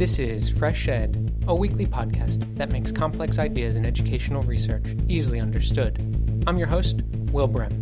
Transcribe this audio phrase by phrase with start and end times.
[0.00, 5.38] This is Fresh Ed, a weekly podcast that makes complex ideas in educational research easily
[5.38, 6.42] understood.
[6.46, 7.74] I'm your host, Will Brehm.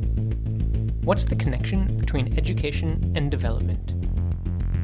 [1.04, 3.94] What's the connection between education and development?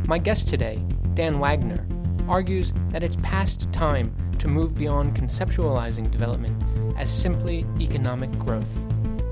[0.07, 0.81] My guest today,
[1.15, 1.85] Dan Wagner,
[2.29, 6.63] argues that it's past time to move beyond conceptualizing development
[6.97, 8.71] as simply economic growth.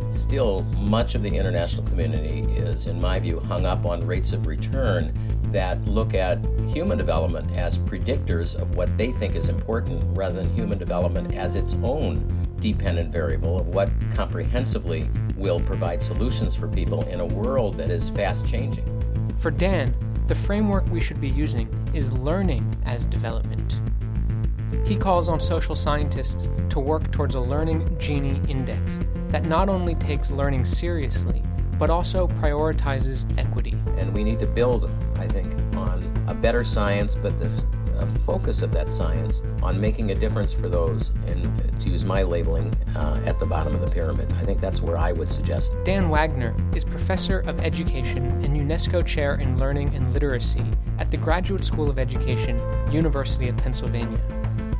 [0.08, 4.46] Still, much of the international community is, in my view, hung up on rates of
[4.46, 5.12] return
[5.52, 6.38] that look at
[6.68, 11.56] human development as predictors of what they think is important rather than human development as
[11.56, 12.26] its own
[12.60, 18.08] dependent variable of what comprehensively will provide solutions for people in a world that is
[18.10, 18.86] fast changing.
[19.36, 19.94] For Dan,
[20.28, 23.80] the framework we should be using is learning as development.
[24.86, 28.98] He calls on social scientists to work towards a learning Gini index
[29.32, 31.42] that not only takes learning seriously,
[31.78, 33.76] but also prioritizes equity.
[33.96, 37.50] And we need to build, I think, on a better science, but the
[37.98, 42.22] a focus of that science on making a difference for those, and to use my
[42.22, 44.32] labeling, uh, at the bottom of the pyramid.
[44.32, 45.72] I think that's where I would suggest.
[45.84, 50.64] Dan Wagner is professor of education and UNESCO chair in learning and literacy
[50.98, 54.18] at the Graduate School of Education, University of Pennsylvania,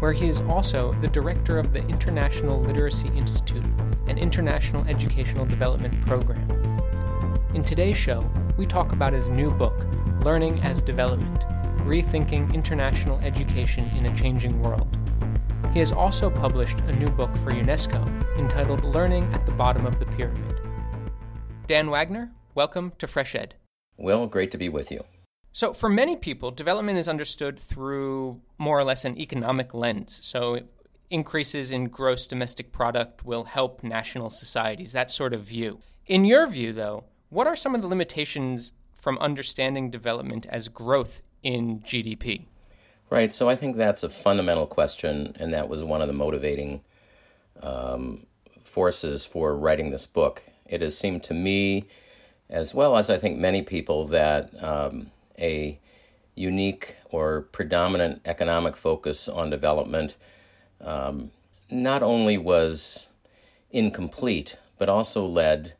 [0.00, 3.64] where he is also the director of the International Literacy Institute,
[4.12, 6.46] an international educational development program.
[7.54, 9.86] In today's show, we talk about his new book,
[10.22, 11.40] Learning as Development
[11.86, 14.98] Rethinking International Education in a Changing World.
[15.72, 18.06] He has also published a new book for UNESCO
[18.38, 20.60] entitled Learning at the Bottom of the Pyramid.
[21.66, 23.54] Dan Wagner, welcome to Fresh Ed.
[23.96, 25.04] Well, great to be with you.
[25.52, 30.20] So, for many people, development is understood through more or less an economic lens.
[30.22, 30.60] So,
[31.12, 35.78] increases in gross domestic product will help national societies, that sort of view.
[36.06, 41.22] In your view, though, what are some of the limitations from understanding development as growth
[41.42, 42.46] in GDP?
[43.10, 43.32] Right.
[43.32, 46.80] So I think that's a fundamental question, and that was one of the motivating
[47.62, 48.26] um,
[48.64, 50.42] forces for writing this book.
[50.66, 51.84] It has seemed to me,
[52.48, 55.78] as well as I think many people, that um, a
[56.34, 60.16] unique or predominant economic focus on development
[60.82, 61.30] um,
[61.70, 63.08] not only was
[63.70, 65.74] incomplete, but also led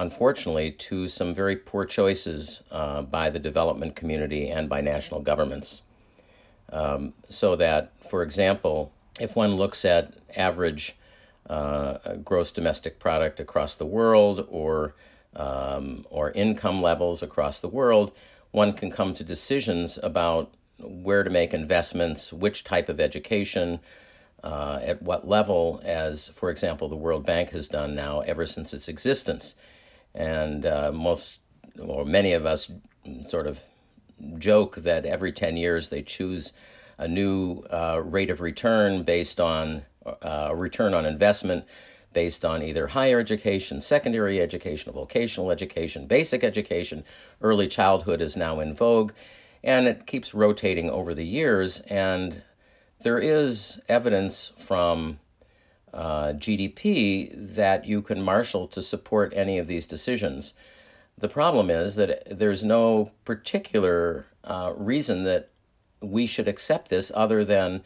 [0.00, 5.82] unfortunately, to some very poor choices uh, by the development community and by national governments.
[6.72, 10.96] Um, so that, for example, if one looks at average
[11.48, 14.94] uh, gross domestic product across the world or
[15.36, 18.10] um, or income levels across the world,
[18.50, 23.78] one can come to decisions about where to make investments, which type of education,
[24.42, 28.72] uh, at what level, as, for example, the World Bank has done now ever since
[28.72, 29.54] its existence
[30.14, 31.38] and uh, most
[31.80, 32.72] or many of us
[33.26, 33.60] sort of
[34.38, 36.52] joke that every 10 years they choose
[36.98, 41.64] a new uh, rate of return based on uh, a return on investment
[42.12, 47.04] based on either higher education, secondary education, vocational education, basic education.
[47.40, 49.12] Early childhood is now in vogue,
[49.62, 51.80] and it keeps rotating over the years.
[51.82, 52.42] And
[53.02, 55.18] there is evidence from
[55.92, 60.54] uh, GDP that you can marshal to support any of these decisions.
[61.18, 65.50] The problem is that there's no particular uh, reason that
[66.00, 67.82] we should accept this other than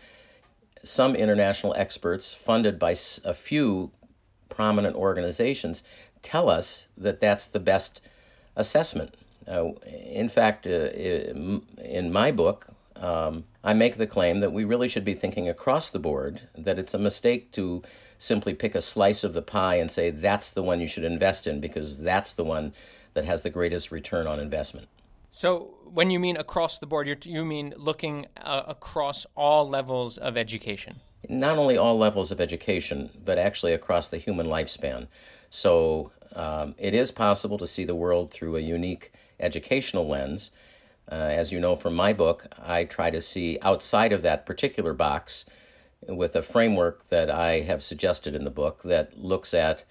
[0.84, 2.94] some international experts funded by
[3.24, 3.90] a few
[4.48, 5.82] prominent organizations
[6.22, 8.00] tell us that that's the best
[8.56, 9.14] assessment.
[9.48, 14.88] Uh, in fact, uh, in my book, um, I make the claim that we really
[14.88, 17.82] should be thinking across the board, that it's a mistake to
[18.18, 21.46] simply pick a slice of the pie and say that's the one you should invest
[21.46, 22.74] in because that's the one
[23.14, 24.88] that has the greatest return on investment.
[25.32, 30.36] So, when you mean across the board, you mean looking uh, across all levels of
[30.36, 31.00] education?
[31.28, 35.08] Not only all levels of education, but actually across the human lifespan.
[35.48, 40.50] So, um, it is possible to see the world through a unique educational lens
[41.10, 44.94] uh, as you know from my book, I try to see outside of that particular
[44.94, 45.44] box
[46.08, 49.84] with a framework that I have suggested in the book that looks at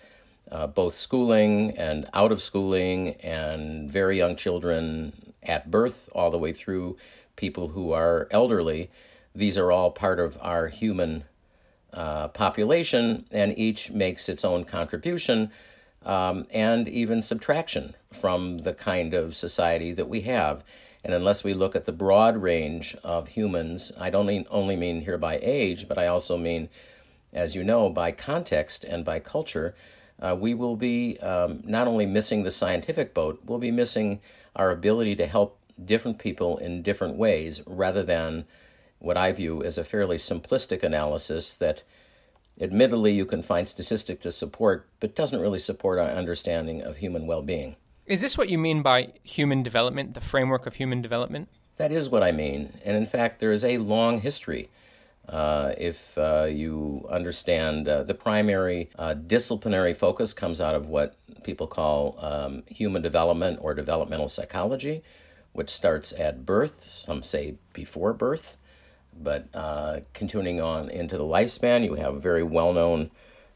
[0.51, 6.37] uh, both schooling and out of schooling and very young children at birth all the
[6.37, 6.97] way through
[7.35, 8.89] people who are elderly.
[9.35, 11.23] These are all part of our human
[11.91, 15.51] uh, population, and each makes its own contribution
[16.05, 20.63] um, and even subtraction from the kind of society that we have.
[21.03, 25.17] And unless we look at the broad range of humans, I don't only mean here
[25.17, 26.69] by age, but I also mean,
[27.33, 29.75] as you know, by context and by culture,
[30.21, 34.21] uh, we will be um, not only missing the scientific boat, we'll be missing
[34.55, 38.45] our ability to help different people in different ways rather than
[38.99, 41.83] what I view as a fairly simplistic analysis that
[42.61, 47.27] admittedly you can find statistics to support, but doesn't really support our understanding of human
[47.27, 47.75] well being.
[48.05, 51.47] Is this what you mean by human development, the framework of human development?
[51.77, 52.73] That is what I mean.
[52.83, 54.69] And in fact, there is a long history.
[55.27, 61.15] Uh, if uh, you understand uh, the primary uh, disciplinary focus comes out of what
[61.43, 65.01] people call um, human development or developmental psychology,
[65.53, 68.57] which starts at birth, some say before birth,
[69.17, 73.11] but uh, continuing on into the lifespan, you have very well known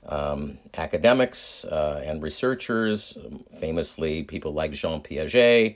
[0.06, 3.18] um, academics uh, and researchers,
[3.60, 5.76] famously people like Jean Piaget,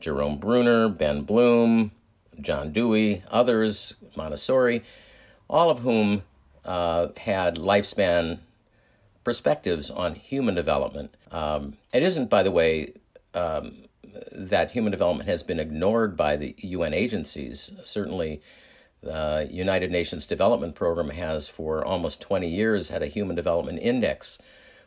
[0.00, 1.92] Jerome Bruner, Ben Bloom,
[2.40, 4.82] John Dewey, others, Montessori,
[5.48, 6.22] all of whom
[6.64, 8.38] uh, had lifespan
[9.24, 11.14] perspectives on human development.
[11.30, 12.94] Um, it isn't, by the way,
[13.34, 13.84] um,
[14.32, 17.72] that human development has been ignored by the UN agencies.
[17.84, 18.40] Certainly,
[19.00, 24.38] the United Nations Development Program has for almost 20 years had a Human Development Index,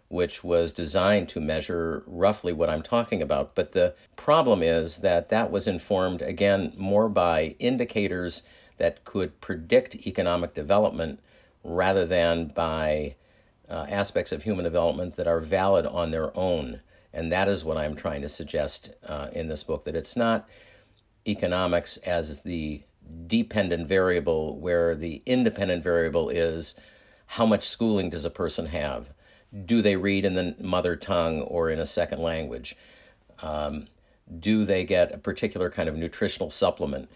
[0.10, 3.56] which was designed to measure roughly what I'm talking about.
[3.56, 8.44] But the problem is that that was informed, again, more by indicators
[8.78, 11.20] that could predict economic development
[11.64, 13.16] rather than by
[13.70, 16.82] uh, aspects of human development that are valid on their own.
[17.14, 20.48] And that is what I'm trying to suggest uh, in this book that it's not
[21.26, 22.82] economics as the
[23.28, 26.76] dependent variable where the independent variable is
[27.28, 29.12] how much schooling does a person have?
[29.66, 32.76] Do they read in the mother tongue or in a second language?
[33.42, 33.88] Um,
[34.40, 37.10] do they get a particular kind of nutritional supplement?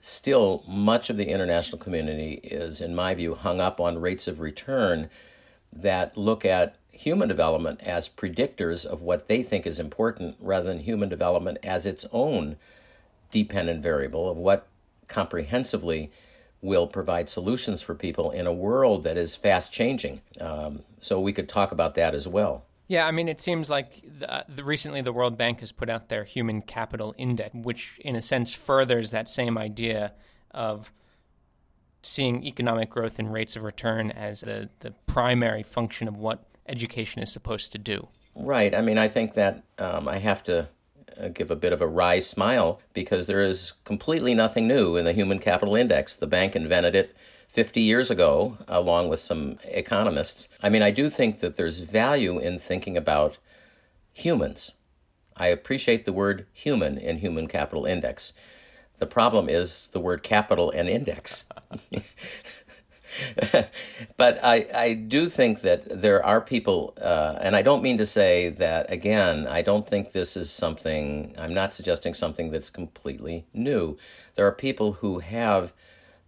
[0.00, 4.40] Still, much of the international community is, in my view, hung up on rates of
[4.40, 5.10] return
[5.72, 10.80] that look at human development as predictors of what they think is important rather than
[10.80, 12.56] human development as its own
[13.30, 14.66] dependent variable of what
[15.10, 16.10] comprehensively
[16.62, 20.22] will provide solutions for people in a world that is fast changing.
[20.40, 22.64] Um, so we could talk about that as well.
[22.88, 26.08] Yeah, I mean, it seems like the, the, recently the World Bank has put out
[26.08, 30.12] their Human Capital Index, which in a sense furthers that same idea
[30.50, 30.92] of
[32.02, 37.22] seeing economic growth and rates of return as the, the primary function of what education
[37.22, 38.08] is supposed to do.
[38.34, 38.74] Right.
[38.74, 40.66] I mean, I think that um, I have to uh,
[41.20, 45.04] Uh, give a bit of a wry smile because there is completely nothing new in
[45.04, 46.16] the Human Capital Index.
[46.16, 47.14] The bank invented it
[47.48, 50.48] 50 years ago, along with some economists.
[50.62, 53.38] I mean, I do think that there's value in thinking about
[54.12, 54.72] humans.
[55.36, 58.32] I appreciate the word human in Human Capital Index.
[58.98, 61.46] The problem is the word capital and index.
[64.20, 68.04] but I, I do think that there are people, uh, and I don't mean to
[68.04, 73.46] say that, again, I don't think this is something, I'm not suggesting something that's completely
[73.54, 73.96] new.
[74.34, 75.72] There are people who have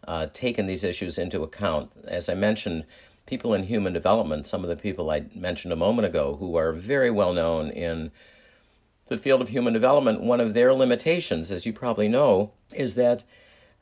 [0.08, 1.92] uh, taken these issues into account.
[2.06, 2.86] As I mentioned,
[3.26, 6.72] people in human development, some of the people I mentioned a moment ago, who are
[6.72, 8.10] very well known in
[9.08, 13.22] the field of human development, one of their limitations, as you probably know, is that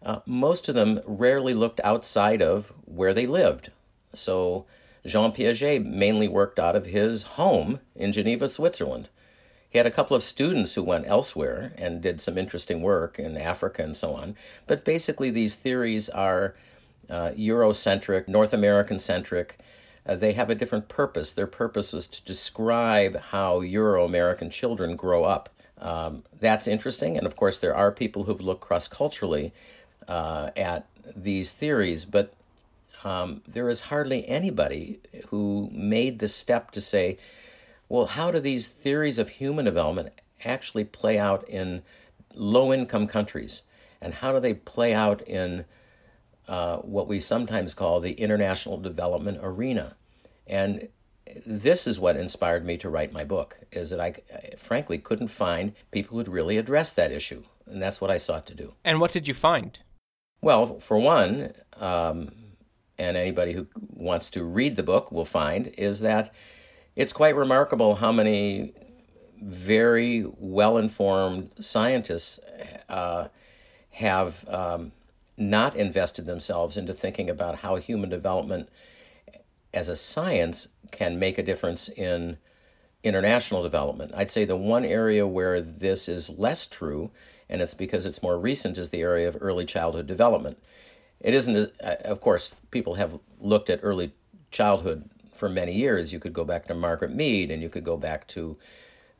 [0.04, 3.70] uh, most of them rarely looked outside of where they lived.
[4.12, 4.66] So
[5.06, 9.08] Jean Piaget mainly worked out of his home in Geneva, Switzerland.
[9.68, 13.36] He had a couple of students who went elsewhere and did some interesting work in
[13.36, 14.34] Africa and so on.
[14.66, 16.56] But basically, these theories are
[17.08, 19.58] uh, Eurocentric, North American centric.
[20.04, 21.32] Uh, they have a different purpose.
[21.32, 25.50] Their purpose was to describe how Euro American children grow up.
[25.78, 27.16] Um, that's interesting.
[27.16, 29.52] And of course, there are people who've looked cross culturally
[30.08, 32.35] uh, at these theories, but
[33.04, 37.18] um, there is hardly anybody who made the step to say,
[37.88, 40.12] well, how do these theories of human development
[40.44, 41.82] actually play out in
[42.35, 43.62] low income countries?
[44.00, 45.64] And how do they play out in
[46.49, 49.97] uh, what we sometimes call the international development arena?
[50.47, 50.88] And
[51.47, 55.28] this is what inspired me to write my book is that I, I frankly couldn't
[55.28, 59.00] find people who'd really address that issue and that's what i sought to do and
[59.00, 59.78] what did you find
[60.42, 62.32] well, for one, um,
[63.00, 66.33] and anybody who wants to read the book will find, is that
[66.95, 68.75] it's quite remarkable how many
[69.40, 72.38] very well informed scientists
[72.88, 73.28] uh,
[73.92, 74.92] have um,
[75.38, 78.69] not invested themselves into thinking about how human development
[79.73, 82.37] as a science can make a difference in
[83.02, 84.12] international development.
[84.14, 87.11] I'd say the one area where this is less true
[87.49, 90.62] and it's because it's more recent, is the area of early childhood development.
[91.20, 94.12] It isn't, uh, of course, people have looked at early
[94.50, 96.12] childhood for many years.
[96.12, 98.56] You could go back to Margaret Mead, and you could go back to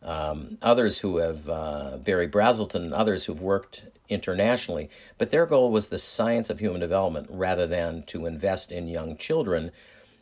[0.03, 4.89] um, others who have, uh, Berry Brazelton, and others who've worked internationally.
[5.19, 9.17] But their goal was the science of human development rather than to invest in young
[9.17, 9.71] children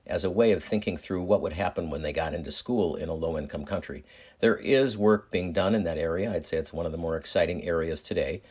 [0.06, 3.08] as a way of thinking through what would happen when they got into school in
[3.08, 4.04] a low income country.
[4.40, 6.32] There is work being done in that area.
[6.32, 8.42] I'd say it's one of the more exciting areas today.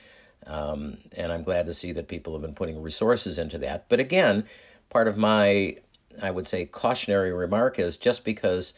[0.46, 3.90] Um, and I'm glad to see that people have been putting resources into that.
[3.90, 4.46] But again,
[4.90, 5.78] part of my,
[6.22, 8.74] I would say, cautionary remark is just because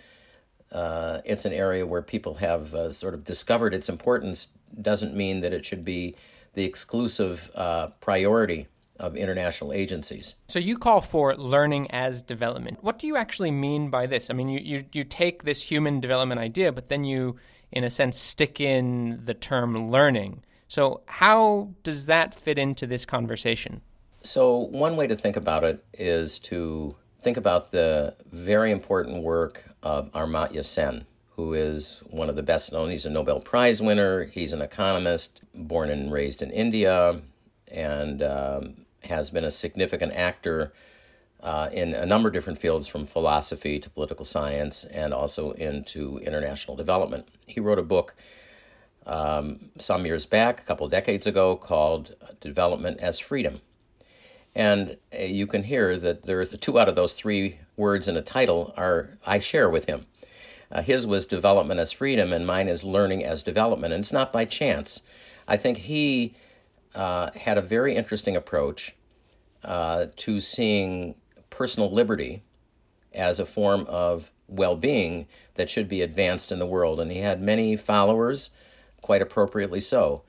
[0.72, 4.50] uh, it's an area where people have uh, sort of discovered its importance
[4.82, 6.16] doesn't mean that it should be
[6.54, 8.68] the exclusive uh, priority
[9.00, 10.36] of international agencies.
[10.48, 12.80] So you call for learning as development.
[12.82, 14.30] What do you actually mean by this?
[14.30, 17.38] I mean, you, you, you take this human development idea, but then you,
[17.72, 20.44] in a sense, stick in the term learning.
[20.70, 23.82] So how does that fit into this conversation?
[24.22, 29.66] So, one way to think about it is to think about the very important work
[29.82, 32.92] of Amartya Sen, who is one of the best known.
[32.92, 37.22] He's a Nobel Prize winner, he's an economist, born and raised in India,
[37.72, 40.72] and um, has been a significant actor
[41.42, 46.20] uh, in a number of different fields from philosophy to political science and also into
[46.20, 47.28] international development.
[47.48, 48.16] He wrote a book
[49.10, 53.60] um, some years back, a couple decades ago, called Development as Freedom.
[54.56, 58.22] And uh, you can hear that there's two out of those three words in a
[58.22, 60.06] title are I share with him.
[60.72, 63.94] Uh, his was development as freedom, and mine is learning as development.
[63.94, 65.02] And it's not by chance.
[65.48, 66.36] I think he
[66.94, 68.96] uh, had a very interesting approach
[69.64, 71.16] uh, to seeing
[71.50, 72.44] personal liberty
[73.14, 77.00] as a form of well being that should be advanced in the world.
[77.00, 78.52] And he had many followers,
[79.02, 80.24] quite appropriately so.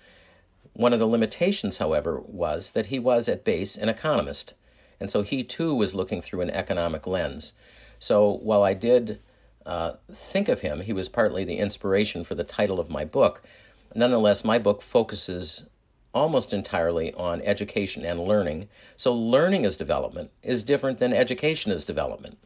[0.72, 4.54] One of the limitations, however, was that he was at base an economist.
[4.98, 7.54] And so he too was looking through an economic lens.
[7.98, 9.20] So while I did
[9.66, 13.42] uh, think of him, he was partly the inspiration for the title of my book.
[13.94, 15.64] Nonetheless, my book focuses
[16.12, 18.68] almost entirely on education and learning.
[18.96, 22.38] So, learning as development is different than education as development.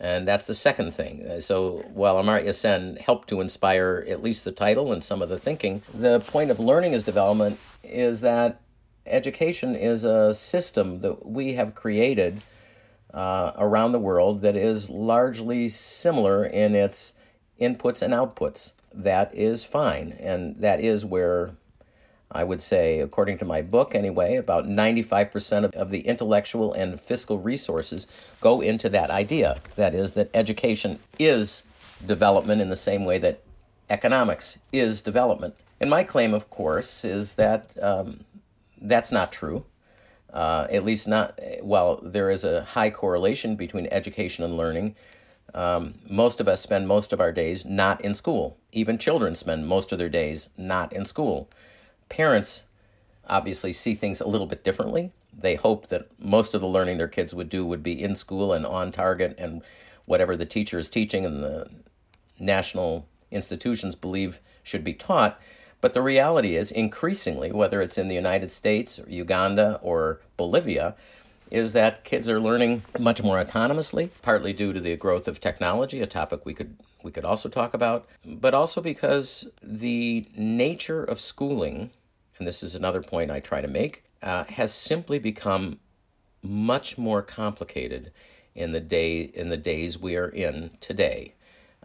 [0.00, 1.26] And that's the second thing.
[1.26, 5.28] Uh, so, while Amartya Sen helped to inspire at least the title and some of
[5.28, 8.60] the thinking, the point of learning as development is that
[9.06, 12.42] education is a system that we have created
[13.12, 17.14] uh, around the world that is largely similar in its
[17.60, 18.74] inputs and outputs.
[18.94, 20.12] That is fine.
[20.20, 21.52] And that is where
[22.30, 27.00] I would say, according to my book anyway, about 95% of, of the intellectual and
[27.00, 28.06] fiscal resources
[28.40, 29.60] go into that idea.
[29.76, 31.62] That is, that education is
[32.04, 33.40] development in the same way that
[33.88, 35.54] economics is development.
[35.80, 38.24] And my claim, of course, is that um,
[38.80, 39.64] that's not true.
[40.30, 44.94] Uh, at least not, while there is a high correlation between education and learning,
[45.54, 48.58] um, most of us spend most of our days not in school.
[48.72, 51.48] Even children spend most of their days not in school.
[52.08, 52.64] Parents
[53.28, 55.12] obviously see things a little bit differently.
[55.32, 58.52] They hope that most of the learning their kids would do would be in school
[58.52, 59.62] and on target and
[60.06, 61.70] whatever the teacher is teaching and the
[62.38, 65.40] national institutions believe should be taught.
[65.80, 70.96] But the reality is, increasingly, whether it's in the United States or Uganda or Bolivia,
[71.50, 76.00] is that kids are learning much more autonomously, partly due to the growth of technology,
[76.00, 81.20] a topic we could we could also talk about, but also because the nature of
[81.20, 81.90] schooling
[82.38, 85.78] and this is another point I try to make, uh, has simply become
[86.42, 88.12] much more complicated
[88.54, 91.34] in the day in the days we are in today.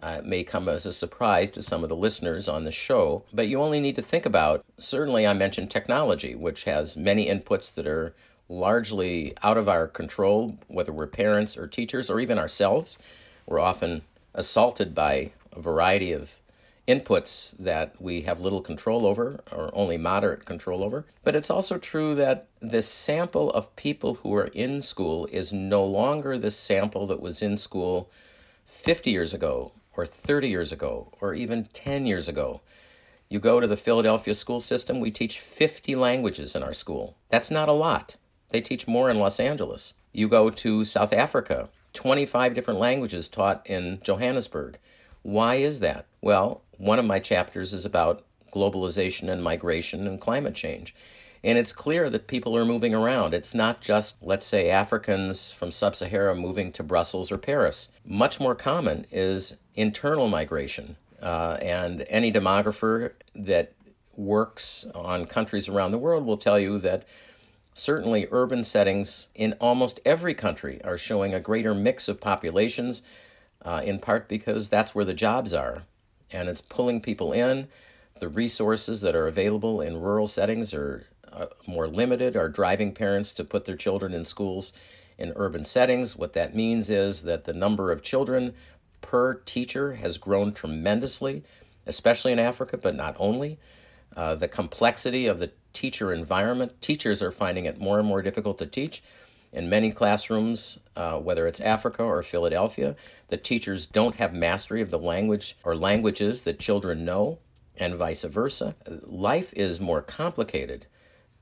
[0.01, 3.23] Uh, it may come as a surprise to some of the listeners on the show,
[3.31, 4.65] but you only need to think about.
[4.77, 8.13] Certainly, I mentioned technology, which has many inputs that are
[8.49, 12.97] largely out of our control, whether we're parents or teachers or even ourselves.
[13.45, 14.01] We're often
[14.33, 16.39] assaulted by a variety of
[16.87, 21.05] inputs that we have little control over or only moderate control over.
[21.23, 25.83] But it's also true that the sample of people who are in school is no
[25.83, 28.11] longer the sample that was in school
[28.65, 32.61] 50 years ago or 30 years ago or even 10 years ago.
[33.29, 37.15] You go to the Philadelphia school system, we teach 50 languages in our school.
[37.29, 38.17] That's not a lot.
[38.49, 39.95] They teach more in Los Angeles.
[40.11, 44.77] You go to South Africa, 25 different languages taught in Johannesburg.
[45.23, 46.05] Why is that?
[46.23, 50.95] Well, one of my chapters is about globalization and migration and climate change.
[51.43, 53.33] And it's clear that people are moving around.
[53.33, 57.89] It's not just, let's say, Africans from sub Sahara moving to Brussels or Paris.
[58.05, 60.95] Much more common is internal migration.
[61.21, 63.73] Uh, and any demographer that
[64.15, 67.03] works on countries around the world will tell you that
[67.73, 73.01] certainly urban settings in almost every country are showing a greater mix of populations,
[73.63, 75.83] uh, in part because that's where the jobs are
[76.33, 77.67] and it's pulling people in.
[78.19, 83.31] The resources that are available in rural settings are uh, more limited are driving parents
[83.33, 84.71] to put their children in schools
[85.17, 86.15] in urban settings.
[86.15, 88.53] What that means is that the number of children
[89.01, 91.43] per teacher has grown tremendously,
[91.85, 93.59] especially in Africa, but not only.
[94.15, 98.57] Uh, the complexity of the teacher environment, teachers are finding it more and more difficult
[98.59, 99.01] to teach.
[99.53, 102.95] In many classrooms, uh, whether it's Africa or Philadelphia,
[103.27, 107.37] the teachers don't have mastery of the language or languages that children know,
[107.77, 108.75] and vice versa.
[108.87, 110.87] Life is more complicated.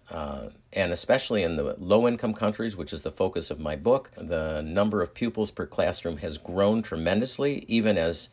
[0.10, 4.12] Uh, and especially in the low income countries, which is the focus of my book,
[4.18, 8.28] the number of pupils per classroom has grown tremendously, even as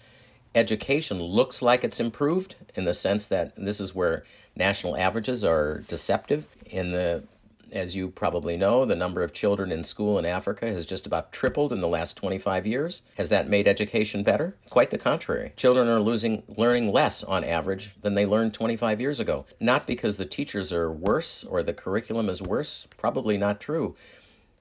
[0.56, 4.25] education looks like it's improved in the sense that this is where
[4.56, 6.47] national averages are deceptive.
[6.66, 7.23] In the
[7.72, 11.32] as you probably know, the number of children in school in Africa has just about
[11.32, 13.02] tripled in the last 25 years.
[13.16, 14.56] Has that made education better?
[14.70, 15.52] Quite the contrary.
[15.56, 19.46] Children are losing learning less on average than they learned 25 years ago.
[19.60, 23.94] Not because the teachers are worse or the curriculum is worse, probably not true.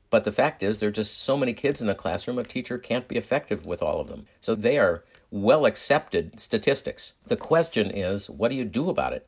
[0.10, 2.78] But the fact is, there are just so many kids in a classroom, a teacher
[2.78, 4.26] can't be effective with all of them.
[4.40, 7.14] So they are well accepted statistics.
[7.26, 9.28] The question is, what do you do about it?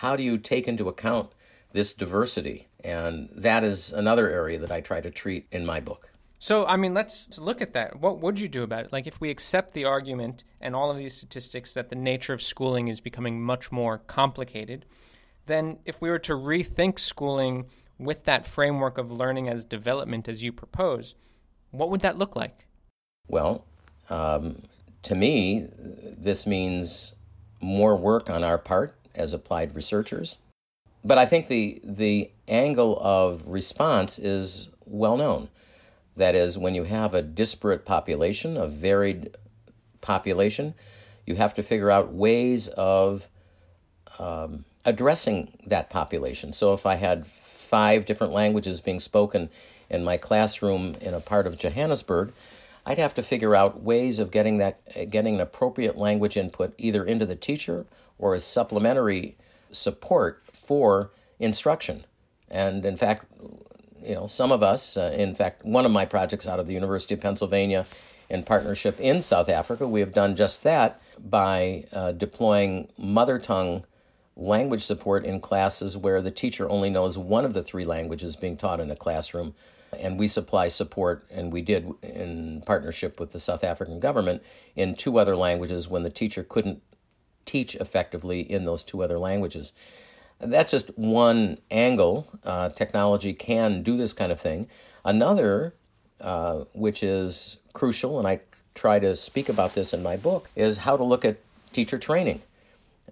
[0.00, 1.30] How do you take into account
[1.76, 2.68] this diversity.
[2.82, 6.10] And that is another area that I try to treat in my book.
[6.38, 8.00] So, I mean, let's look at that.
[8.00, 8.92] What would you do about it?
[8.92, 12.40] Like, if we accept the argument and all of these statistics that the nature of
[12.40, 14.86] schooling is becoming much more complicated,
[15.44, 17.66] then if we were to rethink schooling
[17.98, 21.14] with that framework of learning as development as you propose,
[21.72, 22.66] what would that look like?
[23.28, 23.66] Well,
[24.08, 24.62] um,
[25.02, 27.14] to me, this means
[27.60, 30.38] more work on our part as applied researchers
[31.06, 35.48] but I think the the angle of response is well known.
[36.16, 39.36] That is, when you have a disparate population, a varied
[40.00, 40.74] population,
[41.26, 43.28] you have to figure out ways of
[44.18, 46.52] um, addressing that population.
[46.52, 49.50] So if I had five different languages being spoken
[49.90, 52.32] in my classroom in a part of Johannesburg,
[52.86, 57.04] I'd have to figure out ways of getting that getting an appropriate language input either
[57.04, 57.84] into the teacher
[58.18, 59.36] or as supplementary
[59.70, 62.04] support for instruction.
[62.50, 63.26] And in fact,
[64.02, 66.74] you know, some of us, uh, in fact, one of my projects out of the
[66.74, 67.86] University of Pennsylvania
[68.28, 73.84] in partnership in South Africa, we have done just that by uh, deploying mother tongue
[74.36, 78.56] language support in classes where the teacher only knows one of the three languages being
[78.56, 79.54] taught in the classroom.
[79.98, 84.42] And we supply support, and we did in partnership with the South African government
[84.74, 86.82] in two other languages when the teacher couldn't
[87.46, 89.72] teach effectively in those two other languages.
[90.38, 92.28] That's just one angle.
[92.44, 94.68] Uh, technology can do this kind of thing.
[95.04, 95.74] Another,
[96.20, 98.40] uh, which is crucial, and I
[98.74, 101.38] try to speak about this in my book, is how to look at
[101.72, 102.42] teacher training.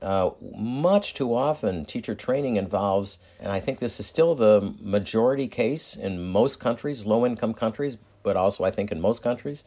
[0.03, 5.49] Uh, much too often, teacher training involves, and I think this is still the majority
[5.49, 9.65] case in most countries, low income countries, but also I think in most countries,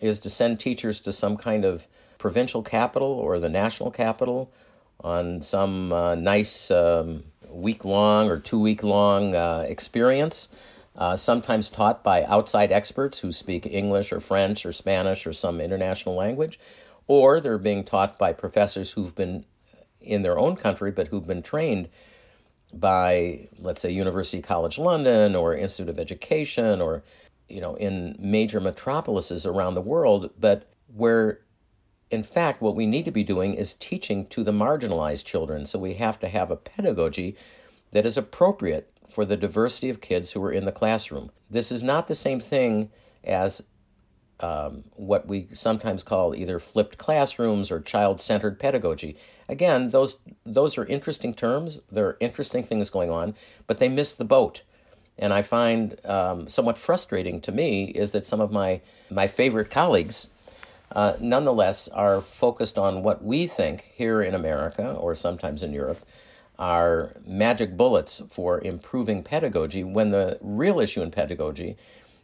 [0.00, 4.52] is to send teachers to some kind of provincial capital or the national capital
[5.00, 10.48] on some uh, nice um, week long or two week long uh, experience,
[10.96, 15.60] uh, sometimes taught by outside experts who speak English or French or Spanish or some
[15.60, 16.58] international language,
[17.06, 19.44] or they're being taught by professors who've been
[20.00, 21.88] in their own country but who've been trained
[22.72, 27.02] by, let's say, University College London or Institute of Education or
[27.48, 31.40] you know in major metropolises around the world, but where
[32.10, 35.66] in fact, what we need to be doing is teaching to the marginalized children.
[35.66, 37.36] So we have to have a pedagogy
[37.90, 41.30] that is appropriate for the diversity of kids who are in the classroom.
[41.50, 42.90] This is not the same thing
[43.24, 43.62] as
[44.38, 49.16] um, what we sometimes call either flipped classrooms or child-centered pedagogy.
[49.48, 51.80] Again, those those are interesting terms.
[51.90, 53.34] There are interesting things going on,
[53.66, 54.62] but they miss the boat.
[55.18, 59.70] And I find um, somewhat frustrating to me is that some of my my favorite
[59.70, 60.28] colleagues
[60.92, 66.04] uh, nonetheless are focused on what we think here in America or sometimes in Europe
[66.58, 71.76] are magic bullets for improving pedagogy when the real issue in pedagogy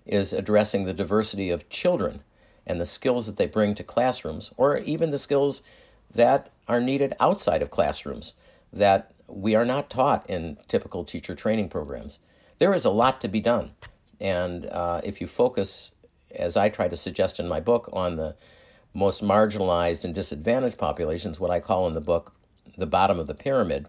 [0.07, 2.23] is addressing the diversity of children
[2.67, 5.63] and the skills that they bring to classrooms or even the skills
[6.15, 8.35] that are needed outside of classrooms
[8.73, 12.19] that we are not taught in typical teacher training programs.
[12.59, 13.73] There is a lot to be done.
[14.21, 15.93] And uh, if you focus
[16.35, 18.37] as I try to suggest in my book, on the
[18.95, 22.35] most marginalized and disadvantaged populations, what I call in the book
[22.77, 23.87] the bottom of the pyramid.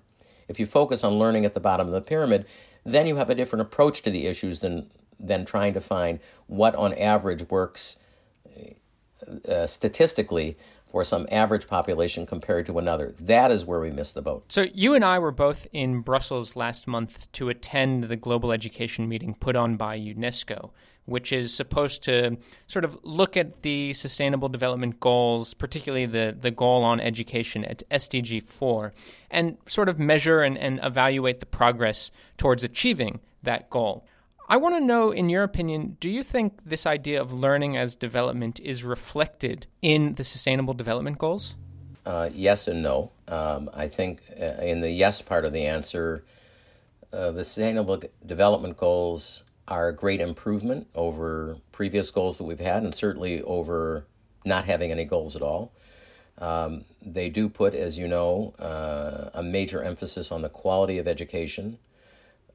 [0.47, 2.45] If you focus on learning at the bottom of the pyramid,
[2.83, 6.75] then you have a different approach to the issues than than trying to find what
[6.75, 7.97] on average works
[9.47, 13.15] uh, statistically for some average population compared to another.
[13.19, 14.51] That is where we miss the boat.
[14.51, 19.09] So, you and I were both in Brussels last month to attend the global education
[19.09, 20.71] meeting put on by UNESCO,
[21.05, 22.37] which is supposed to
[22.67, 27.83] sort of look at the sustainable development goals, particularly the, the goal on education at
[27.91, 28.93] SDG 4,
[29.31, 34.05] and sort of measure and, and evaluate the progress towards achieving that goal.
[34.49, 37.95] I want to know, in your opinion, do you think this idea of learning as
[37.95, 41.55] development is reflected in the Sustainable Development Goals?
[42.05, 43.11] Uh, yes and no.
[43.29, 46.25] Um, I think uh, in the yes part of the answer,
[47.13, 52.83] uh, the Sustainable Development Goals are a great improvement over previous goals that we've had,
[52.83, 54.05] and certainly over
[54.45, 55.71] not having any goals at all.
[56.37, 61.07] Um, they do put, as you know, uh, a major emphasis on the quality of
[61.07, 61.77] education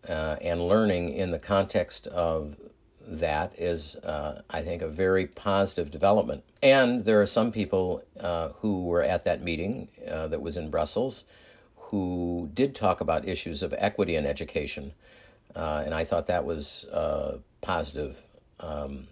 [0.08, 2.56] uh, and learning in the context of
[3.00, 6.44] that is, uh, I think, a very positive development.
[6.62, 10.70] And there are some people uh, who were at that meeting uh, that was in
[10.70, 11.24] Brussels
[11.76, 14.92] who did talk about issues of equity in education.
[15.54, 18.22] Uh, and I thought that was a positive
[18.60, 19.06] um,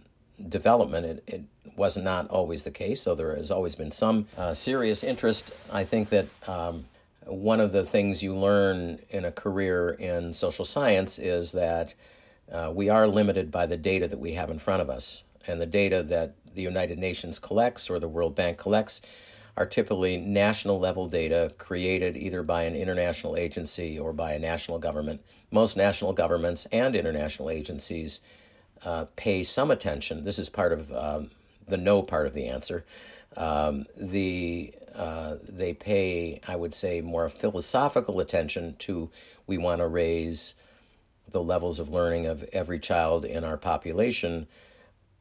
[0.49, 1.07] development.
[1.07, 1.43] It, it,
[1.77, 5.53] was not always the case, so there has always been some uh, serious interest.
[5.71, 6.87] I think that um,
[7.27, 11.93] one of the things you learn in a career in social science is that
[12.51, 15.23] uh, we are limited by the data that we have in front of us.
[15.47, 19.01] And the data that the United Nations collects or the World Bank collects
[19.57, 24.79] are typically national level data created either by an international agency or by a national
[24.79, 25.23] government.
[25.51, 28.21] Most national governments and international agencies
[28.85, 30.25] uh, pay some attention.
[30.25, 31.31] This is part of um,
[31.67, 32.85] the no part of the answer.
[33.37, 39.11] Um, the uh, they pay, I would say, more philosophical attention to
[39.47, 40.55] we want to raise
[41.29, 44.47] the levels of learning of every child in our population.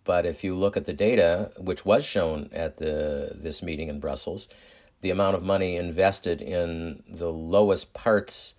[0.05, 3.99] But if you look at the data, which was shown at the this meeting in
[3.99, 4.47] Brussels,
[5.01, 8.53] the amount of money invested in the lowest parts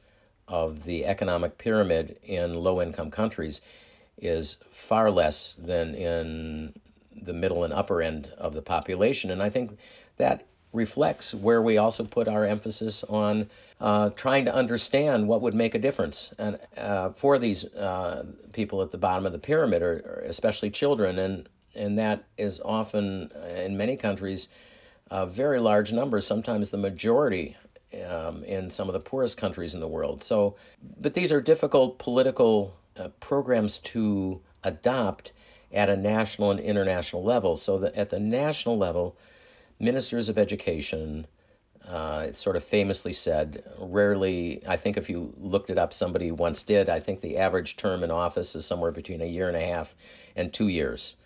[0.48, 3.61] of the economic pyramid in low income countries
[4.18, 6.74] is far less than in
[7.14, 9.30] the middle and upper end of the population.
[9.30, 9.78] And I think
[10.16, 13.48] that reflects where we also put our emphasis on
[13.80, 18.80] uh, trying to understand what would make a difference and uh, for these uh, people
[18.82, 23.30] at the bottom of the pyramid, or, or, especially children, and and that is often
[23.54, 24.48] in many countries
[25.10, 27.56] a very large number, sometimes the majority.
[28.06, 30.22] Um, in some of the poorest countries in the world.
[30.22, 30.56] So,
[31.00, 35.32] but these are difficult political uh, programs to adopt
[35.72, 37.56] at a national and international level.
[37.56, 39.16] So at the national level,
[39.78, 41.26] ministers of education,
[41.88, 46.33] uh, it's sort of famously said, rarely, I think if you looked it up, somebody
[46.33, 49.57] once did, I think the average term in office is somewhere between a year and
[49.57, 49.94] a half
[50.35, 51.16] and two years.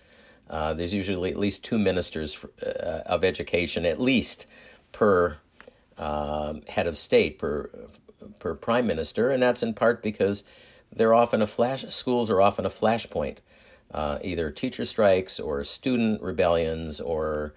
[0.51, 4.47] Uh, there's usually at least two ministers for, uh, of education, at least
[4.93, 5.39] per
[5.97, 7.71] um, head of state, per,
[8.39, 10.45] per prime minister, and that's in part because
[10.93, 13.37] they're often a flash, schools are often a flashpoint.
[13.93, 17.55] Uh, either teacher strikes or student rebellions or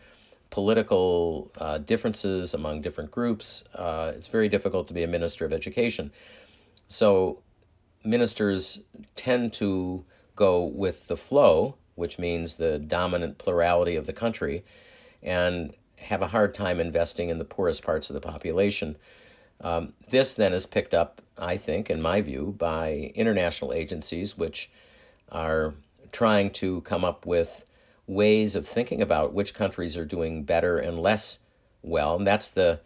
[0.54, 5.52] political uh, differences among different groups, uh, it's very difficult to be a minister of
[5.52, 6.12] education.
[6.88, 7.42] So,
[8.06, 8.84] ministers
[9.16, 14.64] tend to go with the flow, which means the dominant plurality of the country,
[15.24, 18.96] and have a hard time investing in the poorest parts of the population.
[19.60, 24.70] Um, this then is picked up, I think, in my view, by international agencies which
[25.32, 25.74] are
[26.12, 27.66] trying to come up with
[28.08, 31.40] ways of thinking about which countries are doing better and less
[31.82, 32.16] well.
[32.16, 32.80] And that's the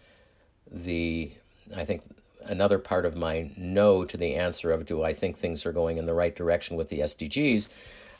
[0.69, 1.31] the
[1.75, 2.03] I think
[2.45, 5.97] another part of my no to the answer of do I think things are going
[5.97, 7.67] in the right direction with the SDGs.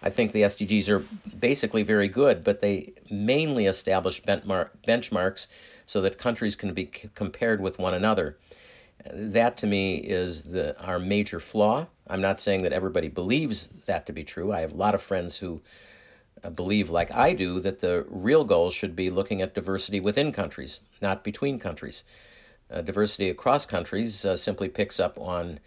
[0.01, 1.03] I think the SDGs are
[1.39, 5.47] basically very good, but they mainly establish benchmark, benchmarks
[5.87, 8.37] so that countries can be c- compared with one another.
[9.11, 11.87] That to me is the our major flaw.
[12.07, 14.51] I'm not saying that everybody believes that to be true.
[14.51, 15.61] I have a lot of friends who
[16.49, 20.81] believe, like I do, that the real goal should be looking at diversity within countries,
[21.01, 22.03] not between countries.
[22.69, 25.59] Uh, diversity across countries uh, simply picks up on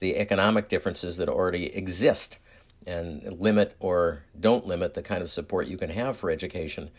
[0.00, 2.38] the economic differences that already exist
[2.86, 6.90] and limit or don't limit the kind of support you can have for education.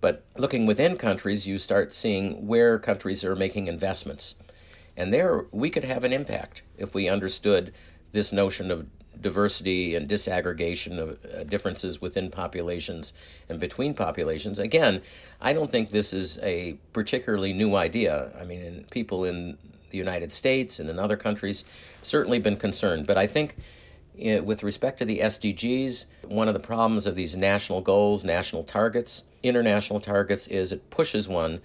[0.00, 4.34] But looking within countries, you start seeing where countries are making investments.
[4.96, 7.72] And there we could have an impact if we understood
[8.12, 8.86] this notion of
[9.20, 13.12] diversity and disaggregation of uh, differences within populations
[13.48, 14.58] and between populations.
[14.58, 15.02] Again,
[15.40, 18.32] I don't think this is a particularly new idea.
[18.38, 19.58] I mean, people in
[19.90, 21.64] the United States and in other countries
[22.02, 23.56] certainly been concerned, but I think
[24.16, 29.24] with respect to the SDGs, one of the problems of these national goals, national targets,
[29.42, 31.60] international targets, is it pushes one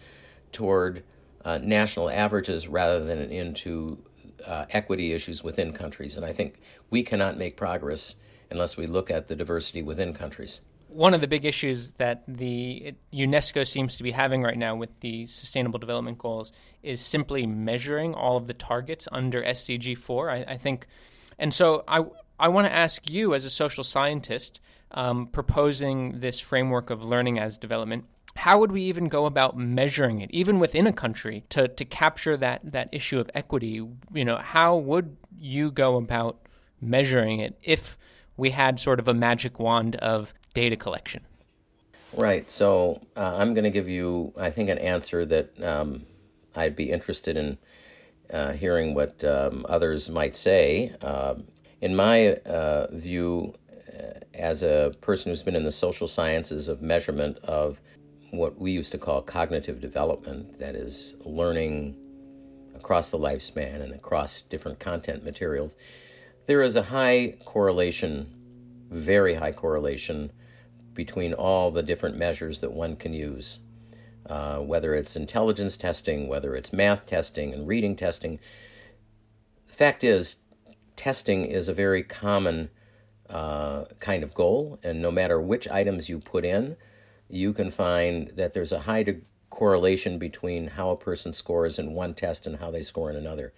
[0.52, 1.04] toward
[1.46, 3.98] uh, national averages rather than into
[4.46, 6.18] uh, equity issues within countries.
[6.18, 8.16] And I think we cannot make progress
[8.50, 10.62] unless we look at the diversity within countries.
[10.90, 15.00] One of the big issues that the UNESCO seems to be having right now with
[15.00, 16.52] the Sustainable Development Goals
[16.84, 20.30] is simply measuring all of the targets under SDG 4.
[20.30, 20.88] I, I think,
[21.40, 22.04] and so I,
[22.38, 24.60] I want to ask you, as a social scientist,
[24.92, 28.04] um, proposing this framework of learning as development,
[28.36, 32.38] how would we even go about measuring it, even within a country, to, to capture
[32.38, 33.86] that, that issue of equity?
[34.14, 36.48] You know, how would you go about
[36.80, 37.98] measuring it if
[38.38, 41.26] we had sort of a magic wand of data collection?
[42.14, 42.50] Right.
[42.50, 46.06] So uh, I'm going to give you, I think, an answer that um,
[46.56, 47.58] I'd be interested in
[48.32, 50.96] uh, hearing what um, others might say.
[51.02, 51.46] Um,
[51.82, 53.54] in my uh, view,
[53.94, 57.82] uh, as a person who's been in the social sciences of measurement of
[58.32, 61.96] what we used to call cognitive development, that is, learning
[62.76, 65.76] across the lifespan and across different content materials,
[66.46, 68.34] there is a high correlation,
[68.90, 70.32] very high correlation,
[70.94, 73.60] between all the different measures that one can use.
[74.28, 78.40] Uh, whether it's intelligence testing, whether it's math testing and reading testing.
[79.66, 80.38] The fact is,
[80.96, 82.70] testing is a very common
[83.30, 86.78] uh, kind of goal, and no matter which items you put in,
[87.32, 91.94] you can find that there's a high de- correlation between how a person scores in
[91.94, 93.54] one test and how they score in another.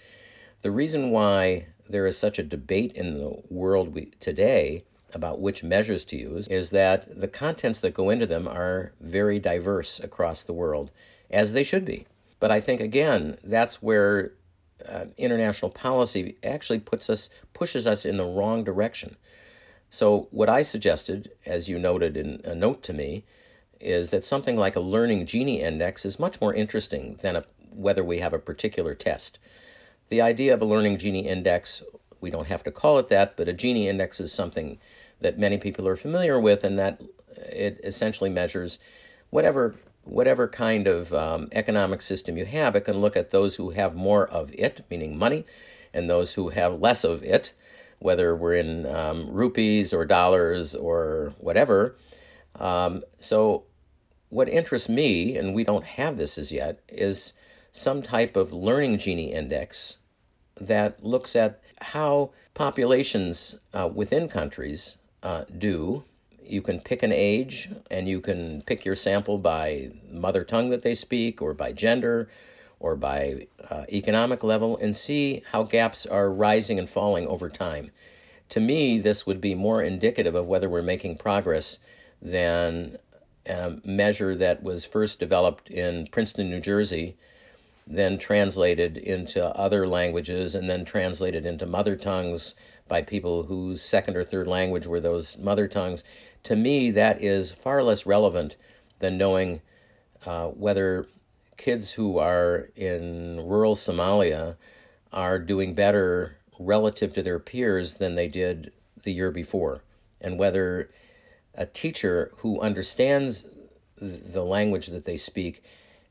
[0.61, 5.63] The reason why there is such a debate in the world we, today about which
[5.63, 10.43] measures to use is that the contents that go into them are very diverse across
[10.43, 10.91] the world,
[11.29, 12.07] as they should be.
[12.39, 14.33] But I think, again, that's where
[14.87, 19.17] uh, international policy actually puts us, pushes us in the wrong direction.
[19.89, 23.25] So, what I suggested, as you noted in a note to me,
[23.83, 28.03] is that something like a learning Gini index is much more interesting than a, whether
[28.03, 29.39] we have a particular test.
[30.09, 31.83] The idea of a learning Gini index,
[32.21, 34.79] we don't have to call it that, but a Gini index is something
[35.21, 37.01] that many people are familiar with, and that
[37.37, 38.79] it essentially measures
[39.29, 42.75] whatever whatever kind of um, economic system you have.
[42.75, 45.45] It can look at those who have more of it, meaning money,
[45.93, 47.53] and those who have less of it,
[47.99, 51.95] whether we're in um, rupees or dollars or whatever.
[52.59, 53.63] Um, so
[54.33, 57.33] what interests me, and we don't have this as yet, is
[57.71, 59.97] some type of learning Gini index
[60.59, 66.03] that looks at how populations uh, within countries uh, do.
[66.43, 70.81] You can pick an age and you can pick your sample by mother tongue that
[70.81, 72.29] they speak or by gender
[72.79, 77.91] or by uh, economic level and see how gaps are rising and falling over time.
[78.49, 81.79] To me, this would be more indicative of whether we're making progress
[82.21, 82.97] than
[83.49, 87.15] um, measure that was first developed in Princeton, New Jersey,
[87.85, 92.55] then translated into other languages, and then translated into mother tongues
[92.87, 96.03] by people whose second or third language were those mother tongues.
[96.43, 98.55] To me, that is far less relevant
[98.99, 99.61] than knowing
[100.25, 101.07] uh, whether
[101.57, 104.55] kids who are in rural Somalia
[105.11, 108.71] are doing better relative to their peers than they did
[109.03, 109.83] the year before,
[110.21, 110.89] and whether
[111.55, 113.45] a teacher who understands
[113.97, 115.63] the language that they speak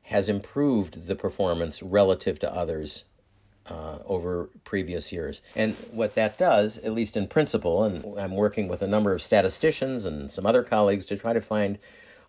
[0.03, 3.05] has improved the performance relative to others
[3.67, 5.41] uh, over previous years.
[5.55, 9.21] And what that does, at least in principle, and I'm working with a number of
[9.21, 11.79] statisticians and some other colleagues to try to find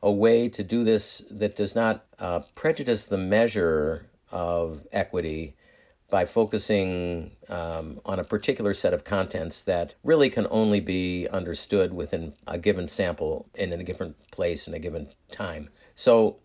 [0.03, 5.57] a way to do this that does not uh, prejudice the measure of equity
[6.11, 11.93] by focusing um, on a particular set of contents that really can only be understood
[11.93, 15.69] within a given sample and in a given place in a given time.
[15.95, 16.37] So,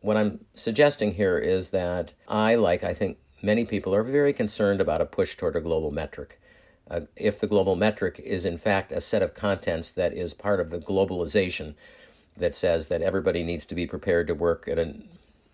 [0.00, 4.80] what I'm suggesting here is that I, like I think many people, are very concerned
[4.80, 6.40] about a push toward a global metric.
[6.90, 10.58] Uh, if the global metric is in fact a set of contents that is part
[10.58, 11.74] of the globalization
[12.36, 14.94] that says that everybody needs to be prepared to work at a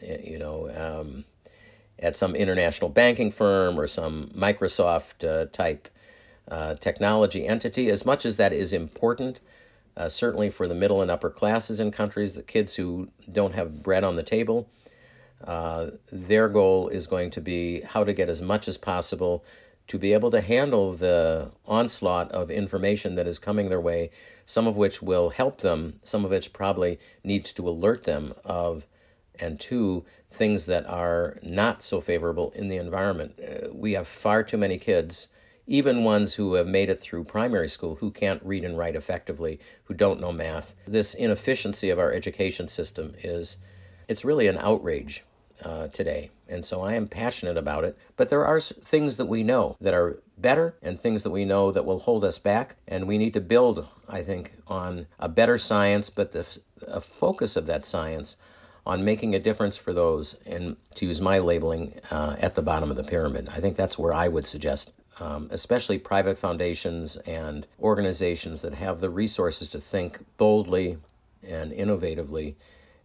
[0.00, 1.24] you know um,
[2.00, 5.88] at some international banking firm or some Microsoft uh, type
[6.50, 9.40] uh, technology entity, as much as that is important,
[9.96, 13.82] uh, certainly for the middle and upper classes in countries, the kids who don't have
[13.82, 14.68] bread on the table,
[15.44, 19.44] uh, their goal is going to be how to get as much as possible
[19.86, 24.10] to be able to handle the onslaught of information that is coming their way,
[24.46, 28.86] some of which will help them, some of which probably needs to alert them of
[29.40, 33.38] and two, things that are not so favorable in the environment.
[33.40, 35.28] Uh, we have far too many kids
[35.68, 39.60] even ones who have made it through primary school who can't read and write effectively,
[39.84, 40.74] who don't know math.
[40.86, 43.58] This inefficiency of our education system is
[44.08, 45.24] it's really an outrage
[45.62, 46.30] uh, today.
[46.48, 47.98] And so I am passionate about it.
[48.16, 51.70] But there are things that we know that are better and things that we know
[51.70, 52.76] that will hold us back.
[52.86, 56.46] And we need to build, I think, on a better science, but the
[56.86, 58.36] a focus of that science
[58.88, 62.90] on making a difference for those, and to use my labeling, uh, at the bottom
[62.90, 63.46] of the pyramid.
[63.54, 64.92] I think that's where I would suggest.
[65.20, 70.96] Um, especially private foundations and organizations that have the resources to think boldly
[71.46, 72.54] and innovatively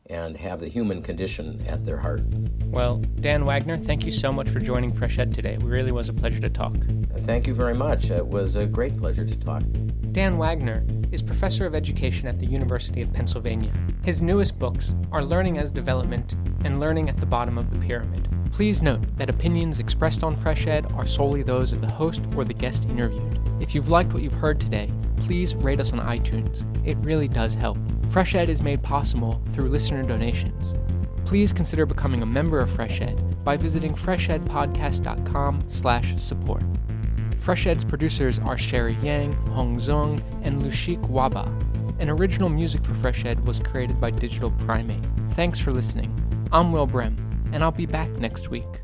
[0.07, 2.21] and have the human condition at their heart.
[2.65, 5.53] Well, Dan Wagner, thank you so much for joining Fresh Ed today.
[5.53, 6.75] It really was a pleasure to talk.
[7.19, 8.09] Thank you very much.
[8.11, 9.63] It was a great pleasure to talk.
[10.11, 13.71] Dan Wagner is professor of education at the University of Pennsylvania.
[14.03, 16.33] His newest books are Learning as Development
[16.65, 18.27] and Learning at the Bottom of the Pyramid.
[18.51, 22.43] Please note that opinions expressed on Fresh Ed are solely those of the host or
[22.43, 23.39] the guest interviewed.
[23.59, 24.91] If you've liked what you've heard today,
[25.25, 26.63] please rate us on iTunes.
[26.85, 27.77] It really does help.
[28.09, 30.75] Fresh Ed is made possible through listener donations.
[31.25, 36.63] Please consider becoming a member of Fresh Ed by visiting freshedpodcast.com slash support.
[37.37, 41.47] Fresh Ed's producers are Sherry Yang, Hong Zong, and Lushik Waba.
[41.99, 45.03] And original music for Fresh Ed was created by Digital Primate.
[45.31, 46.11] Thanks for listening.
[46.51, 47.17] I'm Will Brehm,
[47.51, 48.82] and I'll be back next week.